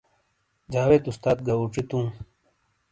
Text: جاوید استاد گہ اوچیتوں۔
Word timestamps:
جاوید 0.73 1.03
استاد 1.09 1.37
گہ 1.45 1.53
اوچیتوں۔ 1.59 2.05